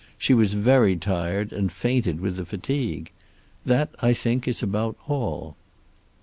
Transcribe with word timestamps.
She 0.17 0.33
was 0.33 0.55
very 0.55 0.95
tired 0.95 1.53
and 1.53 1.71
fainted 1.71 2.21
with 2.21 2.37
the 2.37 2.45
fatigue. 2.47 3.11
That 3.67 3.91
I 4.01 4.15
think 4.15 4.47
is 4.47 4.63
about 4.63 4.95
all." 5.07 5.55